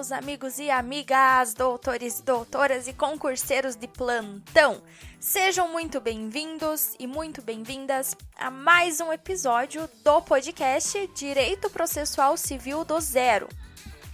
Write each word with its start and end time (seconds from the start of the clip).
meus 0.00 0.12
amigos 0.12 0.58
e 0.58 0.70
amigas, 0.70 1.52
doutores 1.52 2.20
e 2.20 2.22
doutoras 2.22 2.88
e 2.88 2.92
concurseiros 2.94 3.76
de 3.76 3.86
plantão. 3.86 4.82
Sejam 5.18 5.68
muito 5.68 6.00
bem-vindos 6.00 6.94
e 6.98 7.06
muito 7.06 7.42
bem-vindas 7.42 8.16
a 8.34 8.50
mais 8.50 8.98
um 9.02 9.12
episódio 9.12 9.86
do 10.02 10.22
podcast 10.22 11.06
Direito 11.08 11.68
Processual 11.68 12.38
Civil 12.38 12.82
do 12.82 12.98
Zero. 12.98 13.46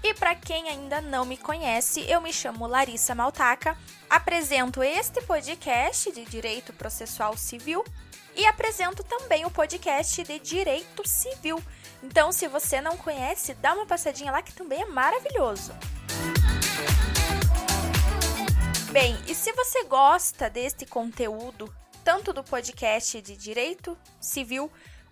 E 0.02 0.12
para 0.12 0.34
quem 0.34 0.68
ainda 0.68 1.00
não 1.00 1.24
me 1.24 1.36
conhece, 1.36 2.00
eu 2.10 2.20
me 2.20 2.32
chamo 2.32 2.66
Larissa 2.66 3.14
Maltaca, 3.14 3.78
apresento 4.10 4.82
este 4.82 5.22
podcast 5.22 6.10
de 6.10 6.24
Direito 6.24 6.72
Processual 6.72 7.36
Civil 7.36 7.84
e 8.34 8.44
apresento 8.44 9.04
também 9.04 9.46
o 9.46 9.52
podcast 9.52 10.20
de 10.24 10.40
Direito 10.40 11.08
Civil 11.08 11.62
então, 12.02 12.30
se 12.32 12.46
você 12.48 12.80
não 12.80 12.96
conhece, 12.96 13.54
dá 13.54 13.74
uma 13.74 13.86
passadinha 13.86 14.32
lá 14.32 14.42
que 14.42 14.52
também 14.52 14.82
é 14.82 14.86
maravilhoso. 14.86 15.72
Bem, 18.90 19.16
e 19.26 19.34
se 19.34 19.52
você 19.52 19.84
gosta 19.84 20.48
deste 20.48 20.86
conteúdo, 20.86 21.72
tanto 22.02 22.32
do 22.32 22.42
podcast 22.42 23.20
de 23.20 23.36
Direito 23.36 23.96
Civil 24.20 24.70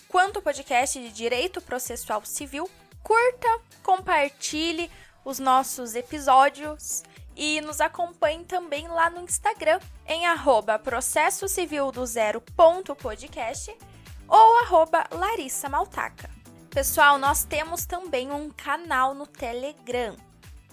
quanto 0.08 0.38
o 0.38 0.42
podcast 0.42 0.98
de 0.98 1.10
Direito 1.10 1.60
Processual 1.60 2.24
Civil, 2.24 2.70
curta, 3.02 3.60
compartilhe 3.82 4.90
os 5.24 5.38
nossos 5.38 5.94
episódios 5.94 7.02
e 7.36 7.60
nos 7.60 7.80
acompanhe 7.80 8.44
também 8.44 8.86
lá 8.88 9.10
no 9.10 9.20
Instagram 9.20 9.80
em 10.06 10.26
arroba 10.26 10.78
processo 10.78 11.48
civil 11.48 11.90
do 11.90 12.06
zero 12.06 12.40
ponto 12.40 12.94
podcast 12.94 13.76
ou 14.28 14.58
arroba 14.60 15.04
Larissa 15.10 15.68
Maltaca. 15.68 16.33
Pessoal, 16.74 17.18
nós 17.18 17.44
temos 17.44 17.86
também 17.86 18.32
um 18.32 18.50
canal 18.50 19.14
no 19.14 19.28
Telegram. 19.28 20.16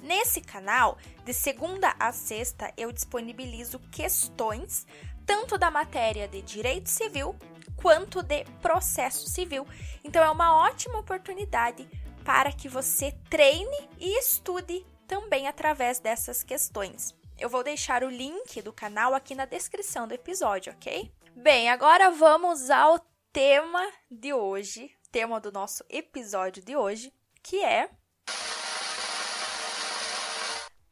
Nesse 0.02 0.42
canal, 0.42 0.98
de 1.23 1.31
segunda 1.31 1.95
a 2.00 2.12
sexta, 2.12 2.73
eu 2.76 2.92
disponibilizo 2.92 3.78
questões 3.92 4.88
tanto 5.28 5.59
da 5.59 5.70
matéria 5.70 6.28
de 6.28 6.42
direito 6.42 6.89
civil 6.89 7.36
quanto 7.80 8.23
de 8.23 8.44
processo 8.64 9.30
civil. 9.30 9.67
Então, 10.03 10.23
é 10.23 10.31
uma 10.31 10.66
ótima 10.66 10.98
oportunidade 10.98 11.88
para 12.26 12.52
que 12.52 12.67
você 12.67 13.11
treine 13.30 13.88
e 14.00 14.17
estude 14.17 14.83
também 15.08 15.48
através 15.48 16.00
dessas 16.00 16.42
questões. 16.42 17.16
Eu 17.38 17.48
vou 17.48 17.64
deixar 17.64 18.04
o 18.04 18.09
link 18.09 18.59
do 18.64 18.73
canal 18.73 19.14
aqui 19.14 19.36
na 19.36 19.45
descrição 19.45 20.08
do 20.08 20.16
episódio, 20.16 20.73
ok? 20.73 21.11
Bem, 21.36 21.70
agora 21.70 22.09
vamos 22.09 22.72
ao 22.72 23.00
tema 23.31 23.88
de 24.09 24.33
hoje, 24.33 24.92
tema 25.12 25.40
do 25.40 25.52
nosso 25.52 25.84
episódio 25.90 26.64
de 26.64 26.76
hoje, 26.76 27.14
que 27.44 27.64
é 27.64 27.90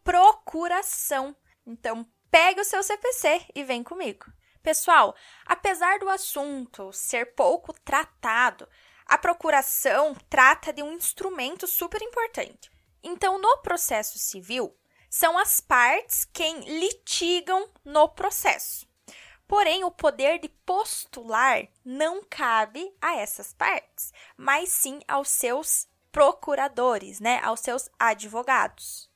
procuração. 0.04 1.36
Então, 1.66 2.06
pegue 2.30 2.62
o 2.62 2.66
seu 2.66 2.84
CPC 2.84 3.46
e 3.56 3.64
vem 3.64 3.84
comigo. 3.84 4.26
Pessoal, 4.62 5.16
apesar 5.46 6.00
do 6.00 6.10
assunto 6.10 6.92
ser 6.92 7.34
pouco 7.34 7.74
tratado, 7.82 8.68
a 9.06 9.18
procuração 9.18 10.16
trata 10.30 10.74
de 10.74 10.84
um 10.84 10.94
instrumento 10.94 11.66
super 11.66 12.02
importante. 12.02 12.70
Então, 13.02 13.40
no 13.40 13.58
processo 13.60 14.20
civil, 14.20 14.76
são 15.10 15.38
as 15.38 15.62
partes 15.62 16.26
quem 16.26 16.60
litigam 16.80 17.72
no 17.86 18.10
processo. 18.10 18.89
Porém, 19.50 19.84
o 19.84 19.90
poder 19.90 20.38
de 20.38 20.48
postular 20.48 21.68
não 21.84 22.24
cabe 22.24 22.96
a 23.02 23.16
essas 23.16 23.52
partes, 23.52 24.14
mas 24.38 24.70
sim 24.70 25.02
aos 25.08 25.28
seus 25.28 25.88
procuradores, 26.12 27.20
né, 27.20 27.40
aos 27.40 27.60
seus 27.62 27.90
advogados. 27.98 29.10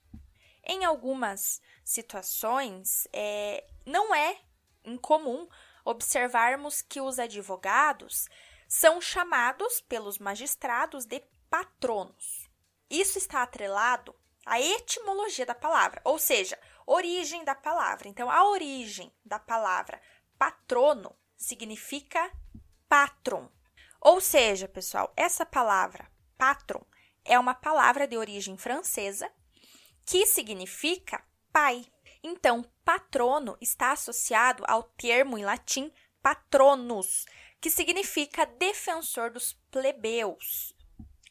Em 0.63 0.83
algumas 0.85 1.61
situações, 1.85 3.07
é, 3.13 3.63
não 3.85 4.13
é 4.15 4.39
incomum 4.83 5.47
observarmos 5.85 6.81
que 6.81 6.99
os 6.99 7.19
advogados 7.19 8.27
são 8.67 8.99
chamados 8.99 9.81
pelos 9.81 10.17
magistrados 10.17 11.05
de 11.05 11.21
patronos. 11.47 12.49
Isso 12.89 13.19
está 13.19 13.43
atrelado 13.43 14.15
à 14.43 14.59
etimologia 14.59 15.45
da 15.45 15.53
palavra, 15.53 16.01
ou 16.03 16.17
seja, 16.17 16.57
origem 16.87 17.45
da 17.45 17.53
palavra. 17.53 18.07
Então, 18.07 18.31
a 18.31 18.49
origem 18.49 19.13
da 19.23 19.37
palavra 19.37 20.01
patrono 20.37 21.15
significa 21.35 22.31
patron. 22.87 23.49
Ou 23.99 24.19
seja, 24.19 24.67
pessoal, 24.67 25.11
essa 25.15 25.45
palavra 25.45 26.11
patron 26.37 26.83
é 27.23 27.39
uma 27.39 27.53
palavra 27.53 28.07
de 28.07 28.17
origem 28.17 28.57
francesa 28.57 29.31
que 30.05 30.25
significa 30.25 31.23
pai. 31.51 31.85
Então, 32.21 32.65
patrono 32.83 33.57
está 33.61 33.91
associado 33.91 34.63
ao 34.67 34.83
termo 34.83 35.37
em 35.37 35.45
latim 35.45 35.91
patronus, 36.21 37.25
que 37.59 37.69
significa 37.69 38.45
defensor 38.45 39.29
dos 39.29 39.53
plebeus. 39.71 40.73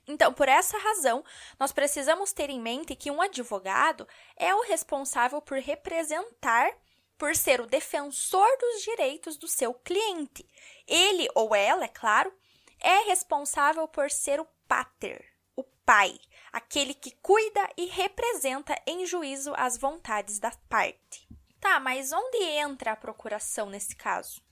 Então, 0.06 0.32
por 0.32 0.48
essa 0.48 0.76
razão, 0.78 1.24
nós 1.58 1.72
precisamos 1.72 2.32
ter 2.32 2.50
em 2.50 2.60
mente 2.60 2.96
que 2.96 3.10
um 3.10 3.22
advogado 3.22 4.06
é 4.36 4.54
o 4.54 4.62
responsável 4.62 5.40
por 5.40 5.58
representar 5.58 6.70
por 7.18 7.36
ser 7.36 7.60
o 7.60 7.66
defensor 7.66 8.48
dos 8.58 8.82
direitos 8.82 9.36
do 9.36 9.46
seu 9.46 9.72
cliente. 9.74 10.48
Ele 10.86 11.28
ou 11.34 11.54
ela, 11.54 11.84
é 11.84 11.88
claro, 11.88 12.32
é 12.80 13.04
responsável 13.04 13.86
por 13.86 14.10
ser 14.10 14.40
o 14.40 14.46
pater, 14.66 15.24
o 15.54 15.62
pai, 15.62 16.18
aquele 16.52 16.94
que 16.94 17.12
cuida 17.22 17.68
e 17.76 17.86
representa 17.86 18.74
em 18.86 19.06
juízo 19.06 19.52
as 19.56 19.78
vontades 19.78 20.38
da 20.38 20.50
parte. 20.68 21.28
Tá, 21.60 21.78
mas 21.78 22.12
onde 22.12 22.42
entra 22.42 22.92
a 22.92 22.96
procuração 22.96 23.70
nesse 23.70 23.94
caso? 23.94 24.42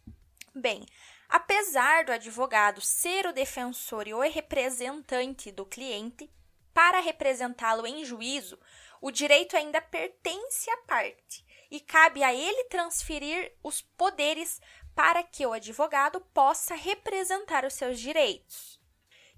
Bem, 0.55 0.87
apesar 1.29 2.05
do 2.05 2.13
advogado 2.13 2.81
ser 2.81 3.27
o 3.27 3.33
defensor 3.33 4.07
e 4.07 4.15
o 4.15 4.21
representante 4.21 5.51
do 5.51 5.67
cliente, 5.67 6.31
para 6.73 7.01
representá-lo 7.01 7.85
em 7.85 8.05
juízo, 8.05 8.59
o 9.01 9.11
direito 9.11 9.57
ainda 9.57 9.81
pertence 9.81 10.71
à 10.71 10.77
parte 10.87 11.45
e 11.71 11.81
cabe 11.81 12.23
a 12.23 12.35
ele 12.35 12.65
transferir 12.65 13.55
os 13.63 13.81
poderes 13.81 14.61
para 14.95 15.23
que 15.23 15.47
o 15.47 15.53
advogado 15.53 16.21
possa 16.35 16.75
representar 16.75 17.65
os 17.65 17.75
seus 17.75 17.99
direitos. 17.99 18.81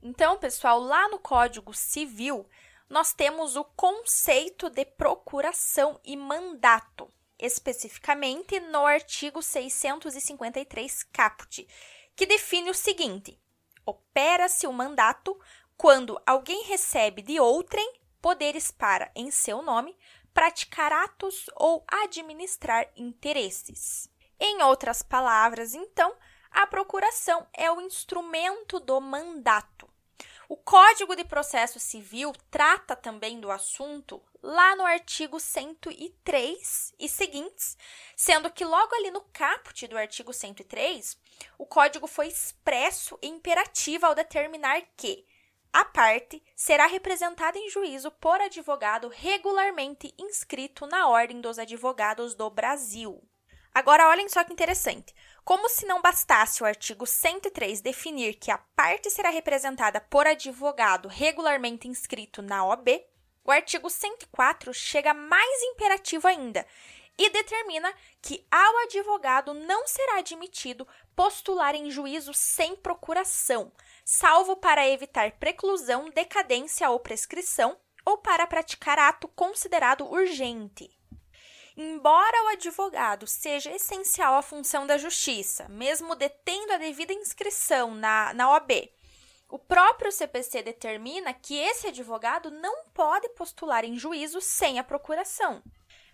Então, 0.03 0.39
pessoal, 0.39 0.81
lá 0.81 1.09
no 1.09 1.19
Código 1.19 1.73
Civil, 1.75 2.49
nós 2.89 3.13
temos 3.13 3.55
o 3.57 3.65
conceito 3.65 4.69
de 4.69 4.85
procuração 4.85 6.01
e 6.05 6.17
mandato, 6.17 7.09
especificamente 7.39 8.59
no 8.61 8.85
artigo 8.85 9.43
653 9.43 11.05
caput, 11.05 11.67
que 12.17 12.27
define 12.27 12.71
o 12.71 12.75
seguinte: 12.75 13.41
opera-se 13.87 14.67
o 14.67 14.73
mandato 14.73 15.39
quando 15.77 16.21
alguém 16.27 16.65
recebe 16.65 17.23
de 17.23 17.39
outrem 17.41 18.01
poderes 18.21 18.71
para, 18.71 19.11
em 19.17 19.31
seu 19.31 19.63
nome, 19.63 19.97
praticar 20.33 20.93
atos 20.93 21.47
ou 21.57 21.85
administrar 21.87 22.89
interesses. 22.97 24.09
Em 24.39 24.63
outras 24.63 25.03
palavras, 25.03 25.75
então, 25.75 26.15
a 26.51 26.67
procuração 26.67 27.47
é 27.53 27.71
o 27.71 27.81
instrumento 27.81 28.81
do 28.81 29.01
mandato. 29.01 29.89
O 30.49 30.57
Código 30.57 31.17
de 31.17 31.25
Processo 31.25 31.81
Civil 31.81 32.33
trata 32.51 32.95
também 32.95 33.41
do 33.41 33.51
assunto 33.51 34.23
lá 34.43 34.77
no 34.77 34.85
artigo 34.85 35.41
103 35.41 36.95
e 36.99 37.09
seguintes, 37.09 37.79
sendo 38.15 38.51
que 38.51 38.65
logo 38.65 38.95
ali 38.95 39.11
no 39.11 39.23
caput 39.33 39.87
do 39.87 39.97
artigo 39.97 40.33
103, 40.33 41.17
o 41.57 41.65
código 41.65 42.07
foi 42.07 42.27
expresso 42.27 43.19
e 43.23 43.29
imperativo 43.29 44.05
ao 44.05 44.15
determinar 44.15 44.83
que 44.97 45.25
a 45.73 45.85
parte 45.85 46.43
será 46.55 46.87
representada 46.87 47.59
em 47.59 47.71
juízo 47.71 48.11
por 48.11 48.41
advogado 48.41 49.09
regularmente 49.09 50.15
inscrito 50.19 50.87
na 50.87 51.09
Ordem 51.09 51.41
dos 51.41 51.59
Advogados 51.59 52.35
do 52.35 52.51
Brasil. 52.51 53.23
Agora, 53.75 54.09
olhem 54.09 54.29
só 54.29 54.45
que 54.45 54.53
interessante. 54.53 55.15
Como 55.45 55.69
se 55.71 55.87
não 55.87 56.03
bastasse 56.03 56.63
o 56.63 56.67
artigo 56.67 57.07
103 57.07 57.81
definir 57.81 58.35
que 58.35 58.51
a 58.51 58.59
parte 58.59 59.11
será 59.11 59.31
representada 59.31 59.99
por 59.99 60.27
advogado 60.27 61.09
regularmente 61.09 61.89
inscrito 61.89 62.43
na 62.43 62.67
OAB, 62.67 63.03
o 63.43 63.51
artigo 63.51 63.89
104 63.89 64.75
chega 64.75 65.15
mais 65.15 65.63
imperativo 65.63 66.29
ainda 66.29 66.67
e 67.19 67.31
determina 67.31 67.93
que 68.21 68.47
ao 68.51 68.79
advogado 68.85 69.55
não 69.55 69.87
será 69.87 70.19
admitido 70.19 70.87
postular 71.17 71.75
em 71.75 71.91
juízo 71.91 72.33
sem 72.35 72.77
procuração, 72.77 73.73
salvo 74.05 74.57
para 74.57 74.89
evitar 74.89 75.33
preclusão, 75.33 76.11
decadência 76.11 76.89
ou 76.91 77.01
prescrição, 77.01 77.77
ou 78.05 78.19
para 78.19 78.47
praticar 78.47 78.99
ato 78.99 79.29
considerado 79.29 80.05
urgente. 80.11 80.91
Embora 81.77 82.45
o 82.45 82.49
advogado 82.49 83.27
seja 83.27 83.71
essencial 83.71 84.35
à 84.35 84.43
função 84.43 84.87
da 84.87 84.99
justiça, 84.99 85.69
mesmo 85.69 86.15
detendo 86.15 86.73
a 86.73 86.79
devida 86.79 87.13
inscrição 87.13 87.95
na, 87.95 88.35
na 88.35 88.51
OAB, 88.51 88.73
O 89.53 89.59
próprio 89.59 90.11
CPC 90.11 90.63
determina 90.63 91.35
que 91.35 91.59
esse 91.59 91.89
advogado 91.89 92.51
não 92.51 92.87
pode 92.95 93.29
postular 93.35 93.85
em 93.85 93.99
juízo 93.99 94.41
sem 94.41 94.79
a 94.79 94.85
procuração. 94.85 95.63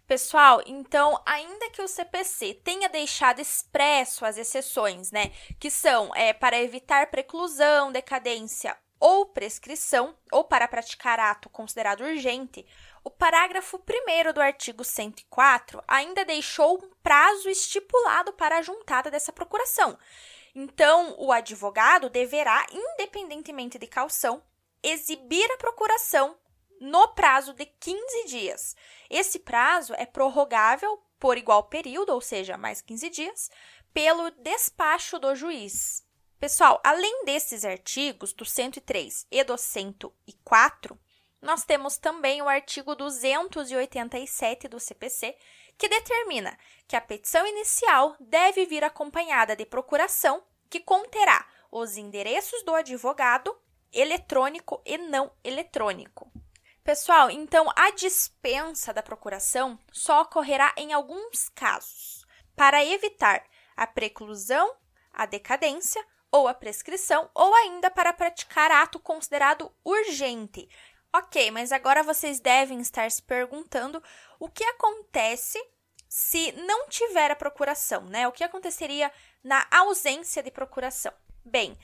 Pessoal, 0.08 0.62
então, 0.64 1.20
ainda 1.26 1.69
que 1.69 1.82
o 1.82 1.87
CPC 1.87 2.55
tenha 2.64 2.88
deixado 2.88 3.43
expresso 3.43 4.25
as 4.25 4.38
exceções, 4.38 5.10
né, 5.12 5.31
que 5.60 5.70
são 5.70 6.10
é, 6.16 6.32
para 6.32 6.58
evitar 6.58 7.10
preclusão, 7.10 7.93
decadência 7.93 8.75
ou 8.99 9.26
prescrição, 9.26 10.16
ou 10.32 10.44
para 10.44 10.66
praticar 10.66 11.20
ato 11.20 11.50
considerado 11.50 12.00
urgente, 12.00 12.66
o 13.05 13.10
parágrafo 13.10 13.76
1 13.76 14.32
do 14.32 14.40
artigo 14.40 14.82
104 14.82 15.84
ainda 15.87 16.25
deixou 16.25 16.82
um 16.82 16.90
prazo 17.02 17.50
estipulado 17.50 18.32
para 18.32 18.56
a 18.56 18.62
juntada 18.62 19.10
dessa 19.10 19.31
procuração. 19.31 19.99
Então, 20.55 21.16
o 21.19 21.31
advogado 21.31 22.08
deverá, 22.08 22.64
independentemente 22.72 23.78
de 23.78 23.87
calção, 23.87 24.43
exibir 24.82 25.52
a 25.52 25.58
procuração 25.58 26.34
no 26.81 27.09
prazo 27.09 27.53
de 27.53 27.67
15 27.67 28.25
dias. 28.27 28.77
Esse 29.11 29.39
prazo 29.39 29.95
é 29.95 30.07
prorrogável 30.07 31.03
por 31.19 31.37
igual 31.37 31.65
período, 31.65 32.11
ou 32.11 32.21
seja, 32.21 32.57
mais 32.57 32.81
15 32.81 33.11
dias, 33.11 33.51
pelo 33.93 34.31
despacho 34.31 35.19
do 35.19 35.35
juiz. 35.35 36.05
Pessoal, 36.39 36.81
além 36.85 37.25
desses 37.25 37.65
artigos, 37.65 38.33
do 38.33 38.45
103 38.45 39.27
e 39.31 39.43
do 39.43 39.59
104, 39.59 40.99
nós 41.43 41.65
temos 41.65 41.97
também 41.99 42.41
o 42.43 42.49
artigo 42.49 42.95
287 42.95 44.69
do 44.69 44.79
CPC, 44.79 45.37
que 45.77 45.89
determina 45.89 46.57
que 46.87 46.97
a 46.97 47.01
petição 47.01 47.47
inicial 47.47 48.17
deve 48.21 48.67
vir 48.67 48.85
acompanhada 48.85 49.55
de 49.55 49.65
procuração 49.65 50.43
que 50.69 50.81
conterá 50.81 51.47
os 51.71 51.97
endereços 51.97 52.63
do 52.65 52.75
advogado, 52.75 53.57
eletrônico 53.93 54.81
e 54.85 54.99
não 54.99 55.31
eletrônico. 55.43 56.31
Pessoal, 56.88 57.31
então 57.31 57.70
a 57.76 57.90
dispensa 57.90 58.94
da 58.94 59.02
procuração 59.02 59.79
só 59.93 60.23
ocorrerá 60.23 60.73
em 60.75 60.94
alguns 60.94 61.50
casos, 61.50 62.25
para 62.56 62.82
evitar 62.82 63.44
a 63.76 63.87
preclusão, 63.87 64.75
a 65.12 65.26
decadência 65.26 66.02
ou 66.32 66.49
a 66.49 66.55
prescrição, 66.55 67.29
ou 67.35 67.55
ainda 67.56 67.90
para 67.90 68.14
praticar 68.14 68.70
ato 68.70 68.99
considerado 68.99 69.70
urgente. 69.85 70.67
Ok, 71.14 71.50
mas 71.50 71.73
agora 71.73 72.02
vocês 72.02 72.40
devem 72.40 72.81
estar 72.81 73.11
se 73.11 73.23
perguntando 73.23 74.02
o 74.41 74.49
que 74.49 74.64
acontece 74.64 75.62
se 76.08 76.52
não 76.52 76.88
tiver 76.88 77.31
a 77.31 77.37
procuração, 77.37 78.06
né? 78.06 78.26
O 78.26 78.32
que 78.32 78.43
aconteceria 78.43 79.12
na 79.44 79.67
ausência 79.70 80.43
de 80.43 80.50
procuração? 80.50 81.12
Bem, 81.44 81.76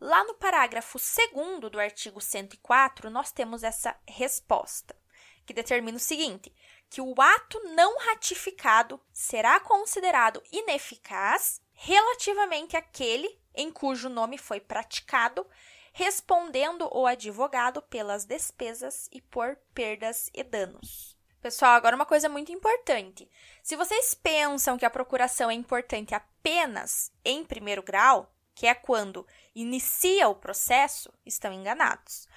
Lá 0.00 0.24
no 0.24 0.32
parágrafo 0.32 0.98
2 0.98 1.70
do 1.70 1.78
artigo 1.78 2.22
104, 2.22 3.10
nós 3.10 3.30
temos 3.30 3.62
essa 3.62 3.94
resposta, 4.08 4.96
que 5.44 5.52
determina 5.52 5.98
o 5.98 6.00
seguinte: 6.00 6.50
que 6.88 7.02
o 7.02 7.14
ato 7.20 7.60
não 7.74 7.98
ratificado 7.98 8.98
será 9.12 9.60
considerado 9.60 10.42
ineficaz 10.50 11.60
relativamente 11.72 12.78
àquele 12.78 13.38
em 13.54 13.70
cujo 13.70 14.08
nome 14.08 14.38
foi 14.38 14.58
praticado, 14.58 15.46
respondendo 15.92 16.88
o 16.92 17.06
advogado 17.06 17.82
pelas 17.82 18.24
despesas 18.24 19.06
e 19.12 19.20
por 19.20 19.56
perdas 19.74 20.30
e 20.32 20.42
danos. 20.42 21.14
Pessoal, 21.42 21.72
agora 21.72 21.96
uma 21.96 22.06
coisa 22.06 22.28
muito 22.28 22.52
importante. 22.52 23.30
Se 23.62 23.76
vocês 23.76 24.14
pensam 24.14 24.78
que 24.78 24.84
a 24.84 24.90
procuração 24.90 25.50
é 25.50 25.54
importante 25.54 26.14
apenas 26.14 27.12
em 27.24 27.44
primeiro 27.44 27.82
grau, 27.82 28.30
que 28.60 28.66
é 28.66 28.74
quando 28.74 29.26
inicia 29.54 30.28
o 30.28 30.34
processo, 30.34 31.10
estão 31.24 31.50
enganados. 31.50 32.28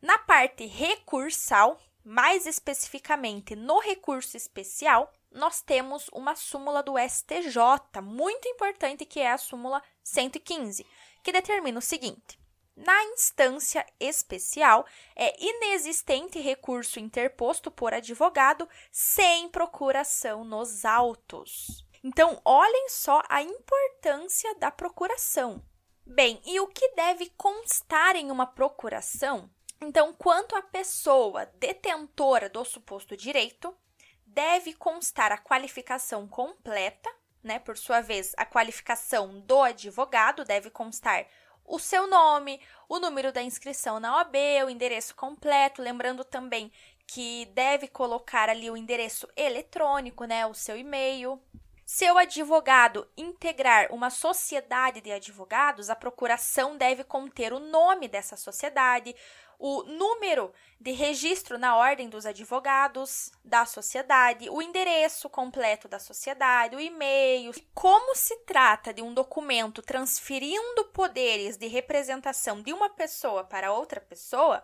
Na 0.00 0.16
parte 0.16 0.64
recursal, 0.64 1.78
mais 2.02 2.46
especificamente 2.46 3.54
no 3.54 3.78
recurso 3.78 4.38
especial, 4.38 5.12
nós 5.30 5.60
temos 5.60 6.08
uma 6.14 6.34
súmula 6.34 6.82
do 6.82 6.94
STJ, 6.98 8.00
muito 8.02 8.48
importante, 8.48 9.04
que 9.04 9.20
é 9.20 9.30
a 9.30 9.36
súmula 9.36 9.82
115, 10.02 10.86
que 11.22 11.30
determina 11.30 11.78
o 11.78 11.82
seguinte: 11.82 12.40
na 12.74 13.04
instância 13.04 13.84
especial, 14.00 14.86
é 15.14 15.36
inexistente 15.38 16.40
recurso 16.40 16.98
interposto 16.98 17.70
por 17.70 17.92
advogado 17.92 18.66
sem 18.90 19.50
procuração 19.50 20.42
nos 20.42 20.86
autos. 20.86 21.85
Então, 22.08 22.40
olhem 22.44 22.88
só 22.88 23.20
a 23.28 23.42
importância 23.42 24.54
da 24.60 24.70
procuração. 24.70 25.60
Bem, 26.06 26.40
e 26.46 26.60
o 26.60 26.68
que 26.68 26.94
deve 26.94 27.30
constar 27.30 28.14
em 28.14 28.30
uma 28.30 28.46
procuração? 28.46 29.50
Então, 29.80 30.12
quanto 30.12 30.54
à 30.54 30.62
pessoa 30.62 31.46
detentora 31.58 32.48
do 32.48 32.64
suposto 32.64 33.16
direito, 33.16 33.76
deve 34.24 34.72
constar 34.72 35.32
a 35.32 35.36
qualificação 35.36 36.28
completa, 36.28 37.12
né? 37.42 37.58
Por 37.58 37.76
sua 37.76 38.00
vez, 38.00 38.32
a 38.36 38.46
qualificação 38.46 39.40
do 39.40 39.60
advogado 39.60 40.44
deve 40.44 40.70
constar 40.70 41.26
o 41.64 41.76
seu 41.80 42.06
nome, 42.06 42.60
o 42.88 43.00
número 43.00 43.32
da 43.32 43.42
inscrição 43.42 43.98
na 43.98 44.14
OAB, 44.18 44.36
o 44.64 44.70
endereço 44.70 45.12
completo, 45.16 45.82
lembrando 45.82 46.24
também 46.24 46.70
que 47.04 47.46
deve 47.46 47.88
colocar 47.88 48.48
ali 48.48 48.70
o 48.70 48.76
endereço 48.76 49.28
eletrônico, 49.36 50.24
né, 50.24 50.46
o 50.46 50.54
seu 50.54 50.76
e-mail. 50.76 51.42
Se 51.86 52.10
o 52.10 52.18
advogado 52.18 53.08
integrar 53.16 53.92
uma 53.92 54.10
sociedade 54.10 55.00
de 55.00 55.12
advogados, 55.12 55.88
a 55.88 55.94
procuração 55.94 56.76
deve 56.76 57.04
conter 57.04 57.52
o 57.52 57.60
nome 57.60 58.08
dessa 58.08 58.36
sociedade, 58.36 59.14
o 59.56 59.84
número 59.84 60.52
de 60.80 60.90
registro 60.90 61.56
na 61.56 61.76
ordem 61.76 62.08
dos 62.08 62.26
advogados 62.26 63.30
da 63.44 63.64
sociedade, 63.64 64.50
o 64.50 64.60
endereço 64.60 65.30
completo 65.30 65.86
da 65.86 66.00
sociedade, 66.00 66.74
o 66.74 66.80
e-mail. 66.80 67.52
Como 67.72 68.16
se 68.16 68.36
trata 68.38 68.92
de 68.92 69.00
um 69.00 69.14
documento 69.14 69.80
transferindo 69.80 70.86
poderes 70.86 71.56
de 71.56 71.68
representação 71.68 72.62
de 72.62 72.72
uma 72.72 72.90
pessoa 72.90 73.44
para 73.44 73.72
outra 73.72 74.00
pessoa, 74.00 74.60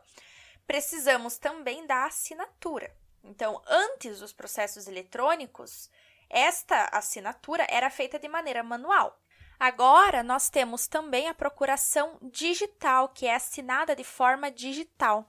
precisamos 0.67 1.39
também 1.39 1.87
da 1.87 2.05
assinatura. 2.05 2.93
Então, 3.23 3.63
antes 3.69 4.19
dos 4.19 4.33
processos 4.33 4.89
eletrônicos, 4.89 5.89
esta 6.33 6.89
assinatura 6.91 7.67
era 7.69 7.91
feita 7.91 8.19
de 8.19 8.27
maneira 8.27 8.63
manual. 8.63 9.21
Agora, 9.61 10.23
nós 10.23 10.49
temos 10.49 10.89
também 10.89 11.29
a 11.29 11.35
procuração 11.35 12.19
digital, 12.23 13.11
que 13.11 13.27
é 13.27 13.35
assinada 13.35 13.95
de 13.95 14.03
forma 14.03 14.51
digital. 14.51 15.27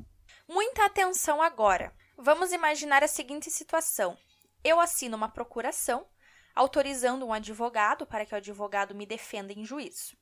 Muita 0.48 0.86
atenção 0.86 1.42
agora. 1.42 1.94
Vamos 2.18 2.54
imaginar 2.54 3.04
a 3.04 3.08
seguinte 3.08 3.52
situação: 3.52 4.18
eu 4.64 4.80
assino 4.80 5.18
uma 5.18 5.28
procuração 5.28 6.08
autorizando 6.56 7.26
um 7.26 7.34
advogado 7.34 8.06
para 8.06 8.26
que 8.26 8.34
o 8.34 8.38
advogado 8.38 8.96
me 8.96 9.06
defenda 9.06 9.52
em 9.52 9.66
juízo. 9.66 10.16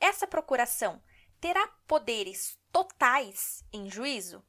Essa 0.00 0.26
procuração 0.26 1.00
terá 1.40 1.66
poderes 1.86 2.58
totais 2.72 3.64
em 3.72 3.88
juízo? 3.88 4.44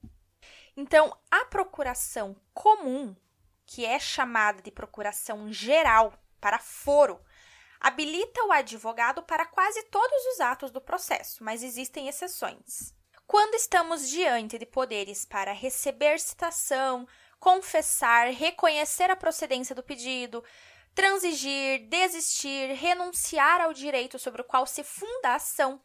Então, 0.75 1.15
a 1.29 1.45
procuração 1.45 2.35
comum 2.53 3.15
que 3.69 3.85
é 3.85 3.99
chamada 3.99 4.63
de 4.63 4.71
procuração 4.71 5.53
geral 5.53 6.11
para 6.41 6.57
foro, 6.57 7.23
habilita 7.79 8.43
o 8.45 8.51
advogado 8.51 9.21
para 9.21 9.45
quase 9.45 9.83
todos 9.83 10.25
os 10.33 10.39
atos 10.39 10.71
do 10.71 10.81
processo, 10.81 11.43
mas 11.43 11.61
existem 11.61 12.07
exceções. 12.07 12.95
Quando 13.27 13.53
estamos 13.53 14.09
diante 14.09 14.57
de 14.57 14.65
poderes 14.65 15.23
para 15.23 15.53
receber 15.53 16.19
citação, 16.19 17.07
confessar, 17.39 18.31
reconhecer 18.31 19.11
a 19.11 19.15
procedência 19.15 19.75
do 19.75 19.83
pedido, 19.83 20.43
transigir, 20.95 21.87
desistir, 21.89 22.73
renunciar 22.73 23.61
ao 23.61 23.71
direito 23.71 24.17
sobre 24.17 24.41
o 24.41 24.45
qual 24.45 24.65
se 24.65 24.83
funda 24.83 25.29
a 25.29 25.35
ação, 25.35 25.79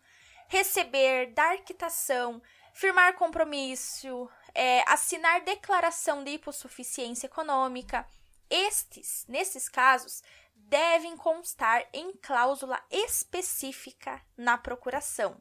receber, 0.48 1.34
dar 1.34 1.58
quitação, 1.58 2.40
firmar 2.72 3.12
compromisso, 3.12 4.26
é, 4.54 4.82
assinar 4.88 5.42
declaração 5.42 6.22
de 6.22 6.30
hipossuficiência 6.30 7.26
econômica. 7.26 8.06
Estes, 8.48 9.24
nesses 9.28 9.68
casos, 9.68 10.22
devem 10.54 11.16
constar 11.16 11.86
em 11.92 12.12
cláusula 12.16 12.82
específica 12.90 14.22
na 14.36 14.56
procuração. 14.56 15.40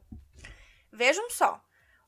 Vejam 0.92 1.30
só, 1.30 1.62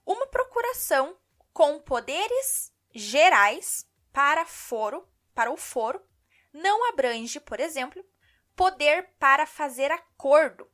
uma 0.04 0.26
procuração 0.26 1.16
com 1.52 1.78
poderes 1.80 2.72
gerais 2.94 3.88
para 4.12 4.44
foro, 4.44 5.08
para 5.34 5.50
o 5.50 5.56
foro, 5.56 6.00
não 6.52 6.88
abrange, 6.88 7.38
por 7.40 7.60
exemplo, 7.60 8.04
poder 8.54 9.10
para 9.18 9.46
fazer 9.46 9.90
acordo, 9.90 10.70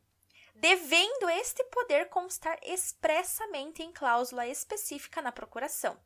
devendo 0.54 1.28
este 1.30 1.64
poder 1.64 2.08
constar 2.08 2.58
expressamente 2.62 3.82
em 3.82 3.92
cláusula 3.92 4.46
específica 4.46 5.20
na 5.20 5.32
procuração. 5.32 5.98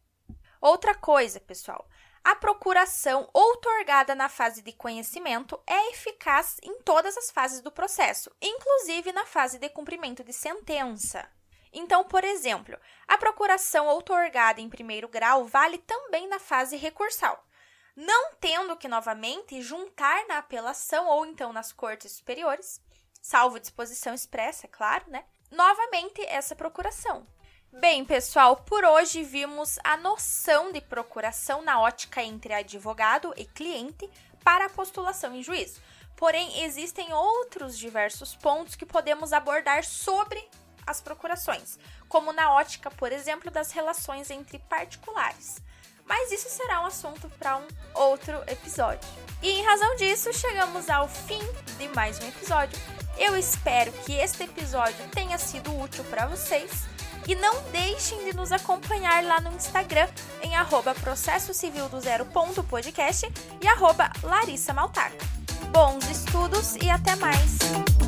Outra 0.61 0.95
coisa, 0.95 1.41
pessoal, 1.41 1.89
a 2.25 2.35
procuração 2.35 3.29
outorgada 3.33 4.15
na 4.15 4.29
fase 4.29 4.61
de 4.61 4.73
conhecimento 4.73 5.61
é 5.67 5.93
eficaz 5.93 6.57
em 6.63 6.81
todas 6.83 7.17
as 7.17 7.31
fases 7.31 7.61
do 7.61 7.71
processo, 7.71 8.31
inclusive 8.43 9.13
na 9.13 9.25
fase 9.25 9.59
de 9.59 9.69
cumprimento 9.69 10.25
de 10.25 10.33
sentença. 10.33 11.29
Então, 11.73 12.03
por 12.05 12.25
exemplo, 12.25 12.77
a 13.07 13.17
procuração 13.17 13.87
outorgada 13.87 14.61
em 14.61 14.69
primeiro 14.69 15.09
grau 15.09 15.45
vale 15.45 15.79
também 15.79 16.27
na 16.27 16.39
fase 16.39 16.77
recursal, 16.77 17.47
não 17.95 18.35
tendo 18.41 18.77
que 18.77 18.89
novamente 18.89 19.63
juntar 19.63 20.27
na 20.27 20.39
apelação 20.39 21.07
ou 21.07 21.27
então 21.27 21.53
nas 21.53 21.73
cortes 21.73 22.13
superiores, 22.13 22.81
salvo 23.23 23.61
disposição 23.61 24.15
expressa, 24.15 24.67
é 24.67 24.69
claro, 24.69 25.05
né? 25.09 25.25
Novamente 25.51 26.21
essa 26.27 26.57
procuração. 26.57 27.27
Bem, 27.79 28.07
pessoal, 28.07 28.57
por 28.57 28.85
hoje 28.85 29.23
vimos 29.23 29.79
a 29.85 29.99
noção 29.99 30.73
de 30.73 30.81
procuração 30.81 31.61
na 31.63 31.79
ótica 31.79 32.23
entre 32.23 32.55
advogado 32.55 33.35
e 33.37 33.45
cliente 33.45 34.09
para 34.43 34.65
a 34.65 34.71
postulação 34.71 35.35
em 35.35 35.43
juízo. 35.43 35.81
Porém, 36.17 36.65
existem 36.65 37.13
outros 37.13 37.79
diversos 37.79 38.35
pontos 38.35 38.75
que 38.75 38.87
podemos 38.87 39.31
abordar 39.33 39.85
sobre 39.85 40.43
as 40.87 41.03
procurações, 41.03 41.79
como 42.09 42.33
na 42.33 42.55
ótica, 42.55 42.91
por 42.91 43.13
exemplo, 43.13 43.51
das 43.51 43.73
relações 43.73 44.31
entre 44.31 44.59
particulares. 44.59 45.61
Mas 46.07 46.33
isso 46.33 46.49
será 46.49 46.81
um 46.81 46.87
assunto 46.87 47.29
para 47.39 47.59
um 47.59 47.67
outro 47.93 48.43
episódio. 48.47 49.07
E 49.43 49.51
em 49.51 49.63
razão 49.63 49.97
disso, 49.97 50.33
chegamos 50.33 50.89
ao 50.89 51.09
fim 51.09 51.41
de 51.77 51.89
mais 51.89 52.19
um 52.21 52.29
episódio. 52.29 52.79
Eu 53.19 53.37
espero 53.37 53.93
que 53.93 54.15
este 54.15 54.45
episódio 54.45 55.09
tenha 55.11 55.37
sido 55.37 55.79
útil 55.79 56.05
para 56.05 56.27
vocês. 56.27 56.71
E 57.27 57.35
não 57.35 57.63
deixem 57.73 58.25
de 58.25 58.35
nos 58.35 58.53
acompanhar 58.53 59.25
lá 59.25 59.41
no 59.41 59.53
Instagram 59.53 60.09
em 60.43 60.55
arroba 60.55 60.95
processo 60.95 61.53
civil 61.53 61.89
do 61.89 62.01
zero 62.01 62.25
ponto 62.27 62.63
podcast 62.63 63.31
e 63.61 63.67
arroba 63.67 64.11
Larissa 64.23 64.73
Maltaca. 64.73 65.17
Bons 65.73 66.09
estudos 66.09 66.77
e 66.77 66.89
até 66.89 67.17
mais! 67.17 68.06